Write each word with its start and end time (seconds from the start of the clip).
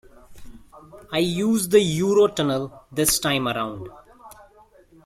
I 1.13 1.19
used 1.19 1.69
the 1.69 1.79
Euro 1.79 2.25
tunnel 2.25 2.85
this 2.91 3.19
time 3.19 3.47
around. 3.47 3.87